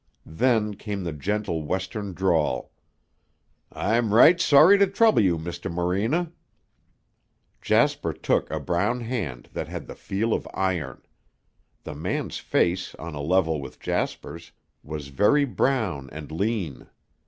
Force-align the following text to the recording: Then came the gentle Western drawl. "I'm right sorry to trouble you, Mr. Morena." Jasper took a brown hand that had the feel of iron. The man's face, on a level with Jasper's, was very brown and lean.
Then 0.25 0.73
came 0.73 1.03
the 1.03 1.13
gentle 1.13 1.61
Western 1.61 2.13
drawl. 2.13 2.71
"I'm 3.71 4.15
right 4.15 4.41
sorry 4.41 4.79
to 4.79 4.87
trouble 4.87 5.21
you, 5.21 5.37
Mr. 5.37 5.71
Morena." 5.71 6.31
Jasper 7.61 8.11
took 8.11 8.49
a 8.49 8.59
brown 8.59 9.01
hand 9.01 9.49
that 9.53 9.67
had 9.67 9.85
the 9.85 9.93
feel 9.93 10.33
of 10.33 10.47
iron. 10.55 11.03
The 11.83 11.93
man's 11.93 12.39
face, 12.39 12.95
on 12.95 13.13
a 13.13 13.21
level 13.21 13.61
with 13.61 13.79
Jasper's, 13.79 14.51
was 14.81 15.09
very 15.09 15.45
brown 15.45 16.09
and 16.11 16.31
lean. 16.31 16.87